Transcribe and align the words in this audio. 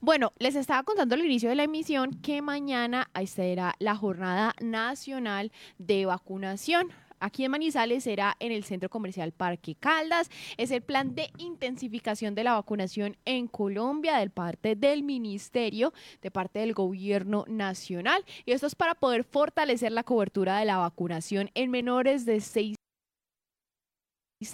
Bueno, 0.00 0.32
les 0.38 0.56
estaba 0.56 0.82
contando 0.82 1.14
al 1.14 1.24
inicio 1.24 1.48
de 1.48 1.54
la 1.54 1.64
emisión 1.64 2.20
que 2.20 2.42
mañana 2.42 3.10
será 3.26 3.74
la 3.78 3.96
jornada 3.96 4.54
nacional 4.60 5.50
de 5.78 6.04
vacunación. 6.04 6.88
Aquí 7.18 7.44
en 7.44 7.50
Manizales 7.50 8.04
será 8.04 8.36
en 8.40 8.52
el 8.52 8.64
Centro 8.64 8.90
Comercial 8.90 9.32
Parque 9.32 9.74
Caldas. 9.74 10.30
Es 10.58 10.70
el 10.70 10.82
plan 10.82 11.14
de 11.14 11.30
intensificación 11.38 12.34
de 12.34 12.44
la 12.44 12.52
vacunación 12.52 13.16
en 13.24 13.48
Colombia 13.48 14.18
de 14.18 14.28
parte 14.28 14.76
del 14.76 15.02
Ministerio, 15.02 15.94
de 16.20 16.30
parte 16.30 16.58
del 16.58 16.74
Gobierno 16.74 17.44
Nacional. 17.48 18.22
Y 18.44 18.52
esto 18.52 18.66
es 18.66 18.74
para 18.74 18.94
poder 18.94 19.24
fortalecer 19.24 19.92
la 19.92 20.04
cobertura 20.04 20.58
de 20.58 20.66
la 20.66 20.76
vacunación 20.76 21.50
en 21.54 21.70
menores 21.70 22.26
de 22.26 22.40
6 22.40 22.76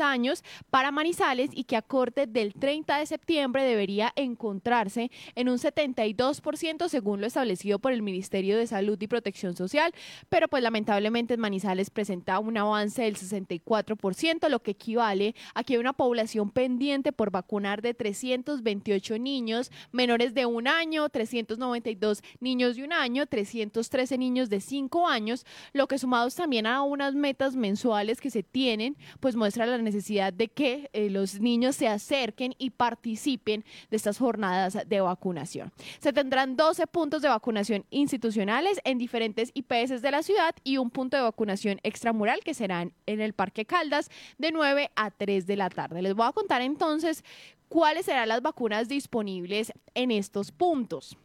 años 0.00 0.44
para 0.70 0.92
Manizales 0.92 1.50
y 1.52 1.64
que 1.64 1.76
a 1.76 1.82
corte 1.82 2.28
del 2.28 2.54
30 2.54 2.98
de 2.98 3.06
septiembre 3.06 3.64
debería 3.64 4.12
encontrarse 4.14 5.10
en 5.34 5.48
un 5.48 5.58
72% 5.58 6.88
según 6.88 7.20
lo 7.20 7.26
establecido 7.26 7.80
por 7.80 7.92
el 7.92 8.00
Ministerio 8.00 8.56
de 8.56 8.68
Salud 8.68 8.96
y 9.00 9.08
Protección 9.08 9.56
Social, 9.56 9.92
pero 10.28 10.46
pues 10.46 10.62
lamentablemente 10.62 11.34
en 11.34 11.40
Manizales 11.40 11.90
presenta 11.90 12.38
un 12.38 12.56
avance 12.56 13.02
del 13.02 13.16
64%, 13.16 14.48
lo 14.48 14.62
que 14.62 14.70
equivale 14.70 15.34
a 15.52 15.64
que 15.64 15.74
hay 15.74 15.80
una 15.80 15.94
población 15.94 16.50
pendiente 16.52 17.10
por 17.10 17.32
vacunar 17.32 17.82
de 17.82 17.92
328 17.92 19.18
niños 19.18 19.72
menores 19.90 20.32
de 20.32 20.46
un 20.46 20.68
año, 20.68 21.08
392 21.08 22.22
niños 22.38 22.76
de 22.76 22.84
un 22.84 22.92
año, 22.92 23.26
313 23.26 24.16
niños 24.16 24.48
de 24.48 24.60
cinco 24.60 25.08
años, 25.08 25.44
lo 25.72 25.88
que 25.88 25.98
sumados 25.98 26.36
también 26.36 26.66
a 26.66 26.82
unas 26.82 27.16
metas 27.16 27.56
mensuales 27.56 28.20
que 28.20 28.30
se 28.30 28.44
tienen, 28.44 28.96
pues 29.18 29.34
muestra 29.34 29.71
la 29.76 29.82
necesidad 29.82 30.32
de 30.32 30.48
que 30.48 30.90
eh, 30.92 31.10
los 31.10 31.40
niños 31.40 31.76
se 31.76 31.88
acerquen 31.88 32.54
y 32.58 32.70
participen 32.70 33.64
de 33.90 33.96
estas 33.96 34.18
jornadas 34.18 34.78
de 34.86 35.00
vacunación. 35.00 35.72
Se 36.00 36.12
tendrán 36.12 36.56
12 36.56 36.86
puntos 36.86 37.22
de 37.22 37.28
vacunación 37.28 37.84
institucionales 37.90 38.80
en 38.84 38.98
diferentes 38.98 39.50
IPS 39.54 40.02
de 40.02 40.10
la 40.10 40.22
ciudad 40.22 40.54
y 40.64 40.78
un 40.78 40.90
punto 40.90 41.16
de 41.16 41.22
vacunación 41.22 41.80
extramural 41.82 42.40
que 42.44 42.54
serán 42.54 42.92
en 43.06 43.20
el 43.20 43.32
Parque 43.32 43.64
Caldas 43.64 44.10
de 44.38 44.52
9 44.52 44.90
a 44.94 45.10
3 45.10 45.46
de 45.46 45.56
la 45.56 45.70
tarde. 45.70 46.02
Les 46.02 46.14
voy 46.14 46.26
a 46.26 46.32
contar 46.32 46.62
entonces 46.62 47.24
cuáles 47.68 48.06
serán 48.06 48.28
las 48.28 48.42
vacunas 48.42 48.88
disponibles 48.88 49.72
en 49.94 50.10
estos 50.10 50.52
puntos. 50.52 51.16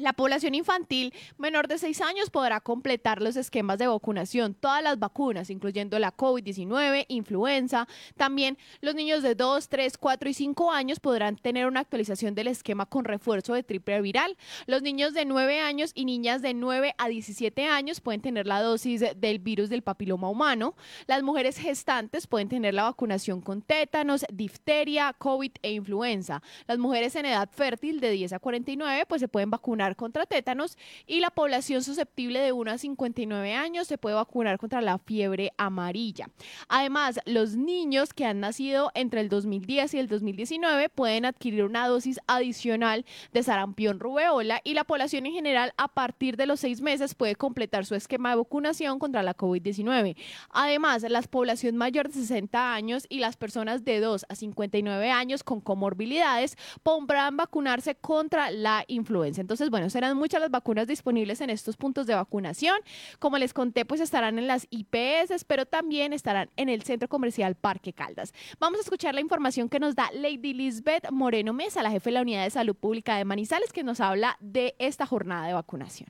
La 0.00 0.12
población 0.12 0.54
infantil 0.54 1.12
menor 1.38 1.68
de 1.68 1.78
6 1.78 2.00
años 2.00 2.30
podrá 2.30 2.60
completar 2.60 3.20
los 3.20 3.36
esquemas 3.36 3.78
de 3.78 3.86
vacunación, 3.86 4.54
todas 4.54 4.82
las 4.82 4.98
vacunas, 4.98 5.50
incluyendo 5.50 5.98
la 5.98 6.16
COVID-19, 6.16 7.06
influenza. 7.08 7.88
También 8.16 8.58
los 8.80 8.94
niños 8.94 9.22
de 9.22 9.34
2, 9.34 9.68
3, 9.68 9.98
4 9.98 10.28
y 10.28 10.34
5 10.34 10.72
años 10.72 11.00
podrán 11.00 11.36
tener 11.36 11.66
una 11.66 11.80
actualización 11.80 12.34
del 12.34 12.48
esquema 12.48 12.86
con 12.86 13.04
refuerzo 13.04 13.54
de 13.54 13.62
triple 13.62 14.00
viral. 14.00 14.36
Los 14.66 14.82
niños 14.82 15.14
de 15.14 15.24
9 15.24 15.60
años 15.60 15.92
y 15.94 16.04
niñas 16.04 16.42
de 16.42 16.54
9 16.54 16.94
a 16.96 17.08
17 17.08 17.66
años 17.66 18.00
pueden 18.00 18.20
tener 18.20 18.46
la 18.46 18.62
dosis 18.62 19.04
del 19.16 19.38
virus 19.38 19.68
del 19.68 19.82
papiloma 19.82 20.28
humano. 20.28 20.74
Las 21.06 21.22
mujeres 21.22 21.58
gestantes 21.58 22.26
pueden 22.26 22.48
tener 22.48 22.74
la 22.74 22.84
vacunación 22.84 23.40
con 23.40 23.62
tétanos, 23.62 24.24
difteria, 24.32 25.12
COVID 25.18 25.52
e 25.62 25.72
influenza. 25.72 26.42
Las 26.66 26.78
mujeres 26.78 27.16
en 27.16 27.26
edad 27.26 27.48
fértil 27.50 28.00
de 28.00 28.10
10 28.10 28.34
a 28.34 28.38
49 28.38 29.06
pues 29.06 29.20
se 29.20 29.28
pueden 29.28 29.50
vacunar 29.50 29.87
contra 29.96 30.26
tétanos 30.26 30.76
y 31.06 31.20
la 31.20 31.30
población 31.30 31.82
susceptible 31.82 32.40
de 32.40 32.52
1 32.52 32.70
a 32.70 32.78
59 32.78 33.54
años 33.54 33.86
se 33.86 33.98
puede 33.98 34.16
vacunar 34.16 34.58
contra 34.58 34.80
la 34.80 34.98
fiebre 34.98 35.52
amarilla. 35.56 36.28
Además, 36.68 37.20
los 37.24 37.56
niños 37.56 38.12
que 38.14 38.24
han 38.24 38.40
nacido 38.40 38.90
entre 38.94 39.20
el 39.20 39.28
2010 39.28 39.94
y 39.94 39.98
el 39.98 40.08
2019 40.08 40.88
pueden 40.88 41.24
adquirir 41.24 41.64
una 41.64 41.86
dosis 41.88 42.20
adicional 42.26 43.04
de 43.32 43.42
sarampión 43.42 44.00
rubeola 44.00 44.60
y 44.64 44.74
la 44.74 44.84
población 44.84 45.26
en 45.26 45.32
general 45.32 45.72
a 45.76 45.88
partir 45.88 46.36
de 46.36 46.46
los 46.46 46.60
seis 46.60 46.80
meses 46.80 47.14
puede 47.14 47.34
completar 47.34 47.86
su 47.86 47.94
esquema 47.94 48.30
de 48.30 48.36
vacunación 48.36 48.98
contra 48.98 49.22
la 49.22 49.36
COVID-19. 49.36 50.16
Además, 50.50 51.02
la 51.08 51.22
población 51.22 51.76
mayor 51.76 52.08
de 52.08 52.14
60 52.14 52.74
años 52.74 53.06
y 53.08 53.18
las 53.18 53.36
personas 53.36 53.84
de 53.84 54.00
2 54.00 54.26
a 54.28 54.34
59 54.34 55.10
años 55.10 55.42
con 55.42 55.60
comorbilidades 55.60 56.56
podrán 56.82 57.36
vacunarse 57.36 57.94
contra 57.94 58.50
la 58.50 58.84
influenza. 58.88 59.40
Entonces, 59.40 59.70
bueno, 59.78 59.90
serán 59.90 60.16
muchas 60.16 60.40
las 60.40 60.50
vacunas 60.50 60.88
disponibles 60.88 61.40
en 61.40 61.50
estos 61.50 61.76
puntos 61.76 62.08
de 62.08 62.14
vacunación. 62.16 62.74
Como 63.20 63.38
les 63.38 63.54
conté, 63.54 63.84
pues 63.84 64.00
estarán 64.00 64.36
en 64.36 64.48
las 64.48 64.66
IPS, 64.70 65.44
pero 65.46 65.66
también 65.66 66.12
estarán 66.12 66.50
en 66.56 66.68
el 66.68 66.82
Centro 66.82 67.08
Comercial 67.08 67.54
Parque 67.54 67.92
Caldas. 67.92 68.34
Vamos 68.58 68.80
a 68.80 68.82
escuchar 68.82 69.14
la 69.14 69.20
información 69.20 69.68
que 69.68 69.78
nos 69.78 69.94
da 69.94 70.10
Lady 70.12 70.52
Lisbeth 70.52 71.12
Moreno 71.12 71.52
Mesa, 71.52 71.84
la 71.84 71.92
jefe 71.92 72.10
de 72.10 72.14
la 72.14 72.22
Unidad 72.22 72.42
de 72.42 72.50
Salud 72.50 72.74
Pública 72.74 73.16
de 73.18 73.24
Manizales, 73.24 73.72
que 73.72 73.84
nos 73.84 74.00
habla 74.00 74.36
de 74.40 74.74
esta 74.80 75.06
jornada 75.06 75.46
de 75.46 75.52
vacunación. 75.52 76.08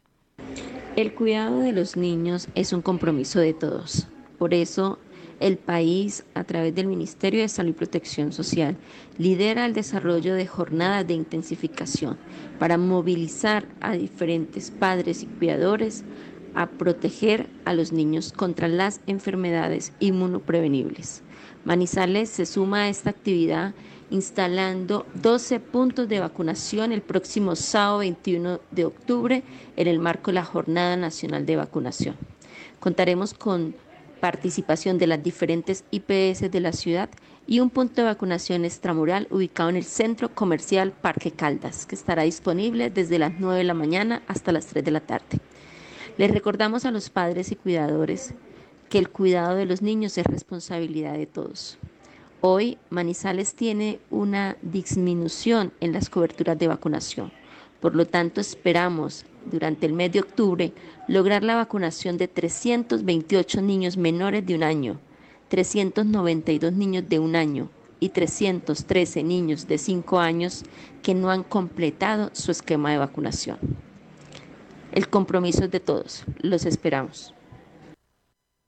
El 0.96 1.14
cuidado 1.14 1.58
de 1.58 1.72
los 1.72 1.94
niños 1.94 2.48
es 2.54 2.72
un 2.72 2.80
compromiso 2.80 3.38
de 3.38 3.52
todos. 3.52 4.08
Por 4.38 4.54
eso 4.54 4.98
el 5.40 5.56
país, 5.56 6.24
a 6.34 6.44
través 6.44 6.74
del 6.74 6.86
Ministerio 6.86 7.40
de 7.40 7.48
Salud 7.48 7.70
y 7.70 7.74
Protección 7.74 8.32
Social, 8.32 8.76
lidera 9.18 9.66
el 9.66 9.72
desarrollo 9.72 10.34
de 10.34 10.46
jornadas 10.46 11.06
de 11.06 11.14
intensificación 11.14 12.18
para 12.58 12.78
movilizar 12.78 13.66
a 13.80 13.92
diferentes 13.92 14.70
padres 14.70 15.22
y 15.22 15.26
cuidadores 15.26 16.04
a 16.54 16.66
proteger 16.66 17.48
a 17.64 17.74
los 17.74 17.92
niños 17.92 18.32
contra 18.32 18.68
las 18.68 19.00
enfermedades 19.06 19.92
inmunoprevenibles. 20.00 21.22
Manizales 21.64 22.30
se 22.30 22.46
suma 22.46 22.82
a 22.82 22.88
esta 22.88 23.10
actividad 23.10 23.74
instalando 24.10 25.06
12 25.22 25.60
puntos 25.60 26.08
de 26.08 26.20
vacunación 26.20 26.92
el 26.92 27.02
próximo 27.02 27.56
sábado 27.56 27.98
21 27.98 28.60
de 28.70 28.84
octubre 28.86 29.42
en 29.76 29.86
el 29.86 29.98
marco 29.98 30.30
de 30.30 30.36
la 30.36 30.44
Jornada 30.44 30.96
Nacional 30.96 31.44
de 31.44 31.56
Vacunación. 31.56 32.16
Contaremos 32.80 33.34
con 33.34 33.74
participación 34.20 34.98
de 34.98 35.06
las 35.06 35.22
diferentes 35.22 35.84
IPS 35.90 36.50
de 36.50 36.60
la 36.60 36.72
ciudad 36.72 37.08
y 37.46 37.60
un 37.60 37.70
punto 37.70 38.02
de 38.02 38.08
vacunación 38.08 38.64
extramural 38.64 39.26
ubicado 39.30 39.70
en 39.70 39.76
el 39.76 39.84
Centro 39.84 40.34
Comercial 40.34 40.92
Parque 40.92 41.30
Caldas, 41.30 41.86
que 41.86 41.94
estará 41.94 42.24
disponible 42.24 42.90
desde 42.90 43.18
las 43.18 43.32
9 43.38 43.58
de 43.58 43.64
la 43.64 43.74
mañana 43.74 44.22
hasta 44.26 44.52
las 44.52 44.66
3 44.66 44.84
de 44.84 44.90
la 44.90 45.00
tarde. 45.00 45.38
Les 46.18 46.30
recordamos 46.30 46.84
a 46.84 46.90
los 46.90 47.10
padres 47.10 47.52
y 47.52 47.56
cuidadores 47.56 48.34
que 48.88 48.98
el 48.98 49.08
cuidado 49.08 49.54
de 49.54 49.66
los 49.66 49.82
niños 49.82 50.18
es 50.18 50.26
responsabilidad 50.26 51.14
de 51.14 51.26
todos. 51.26 51.78
Hoy 52.40 52.78
Manizales 52.90 53.54
tiene 53.54 54.00
una 54.10 54.56
disminución 54.62 55.72
en 55.80 55.92
las 55.92 56.08
coberturas 56.08 56.58
de 56.58 56.68
vacunación. 56.68 57.32
Por 57.80 57.94
lo 57.94 58.06
tanto, 58.06 58.40
esperamos 58.40 59.24
durante 59.50 59.86
el 59.86 59.92
mes 59.92 60.12
de 60.12 60.20
octubre 60.20 60.72
lograr 61.06 61.42
la 61.42 61.56
vacunación 61.56 62.16
de 62.18 62.28
328 62.28 63.62
niños 63.62 63.96
menores 63.96 64.46
de 64.46 64.54
un 64.54 64.62
año, 64.62 64.98
392 65.48 66.72
niños 66.72 67.08
de 67.08 67.18
un 67.18 67.36
año 67.36 67.68
y 68.00 68.10
313 68.10 69.22
niños 69.22 69.66
de 69.66 69.78
5 69.78 70.18
años 70.20 70.64
que 71.02 71.14
no 71.14 71.30
han 71.30 71.42
completado 71.42 72.30
su 72.32 72.50
esquema 72.50 72.92
de 72.92 72.98
vacunación. 72.98 73.58
El 74.92 75.08
compromiso 75.08 75.64
es 75.64 75.70
de 75.70 75.80
todos. 75.80 76.24
Los 76.40 76.64
esperamos. 76.64 77.34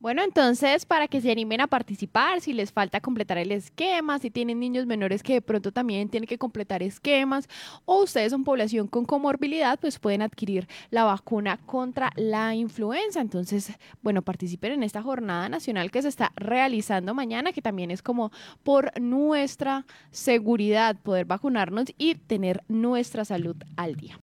Bueno, 0.02 0.22
entonces, 0.22 0.86
para 0.86 1.08
que 1.08 1.20
se 1.20 1.30
animen 1.30 1.60
a 1.60 1.66
participar, 1.66 2.40
si 2.40 2.54
les 2.54 2.72
falta 2.72 3.02
completar 3.02 3.36
el 3.36 3.52
esquema, 3.52 4.18
si 4.18 4.30
tienen 4.30 4.58
niños 4.58 4.86
menores 4.86 5.22
que 5.22 5.34
de 5.34 5.42
pronto 5.42 5.72
también 5.72 6.08
tienen 6.08 6.26
que 6.26 6.38
completar 6.38 6.82
esquemas, 6.82 7.48
o 7.84 8.04
ustedes 8.04 8.30
son 8.32 8.42
población 8.42 8.88
con 8.88 9.04
comorbilidad, 9.04 9.78
pues 9.78 9.98
pueden 9.98 10.22
adquirir 10.22 10.66
la 10.88 11.04
vacuna 11.04 11.58
contra 11.66 12.12
la 12.16 12.54
influenza. 12.54 13.20
Entonces, 13.20 13.74
bueno, 14.00 14.22
participen 14.22 14.72
en 14.72 14.84
esta 14.84 15.02
jornada 15.02 15.50
nacional 15.50 15.90
que 15.90 16.00
se 16.00 16.08
está 16.08 16.32
realizando 16.34 17.12
mañana, 17.12 17.52
que 17.52 17.60
también 17.60 17.90
es 17.90 18.00
como 18.00 18.32
por 18.62 18.98
nuestra 18.98 19.84
seguridad, 20.12 20.96
poder 20.96 21.26
vacunarnos 21.26 21.92
y 21.98 22.14
tener 22.14 22.64
nuestra 22.68 23.26
salud 23.26 23.56
al 23.76 23.96
día. 23.96 24.18